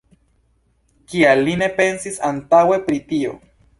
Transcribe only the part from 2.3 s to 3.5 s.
antaŭe pri tio?